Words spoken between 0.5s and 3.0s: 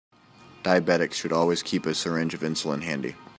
Diabetics should always keep a syringe of insulin